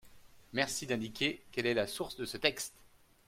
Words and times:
Merci 0.53 0.87
d’indiquer 0.87 1.43
quelle 1.51 1.67
est 1.67 1.75
la 1.75 1.85
source 1.85 2.15
de 2.15 2.25
ce 2.25 2.37
texte. 2.37 2.73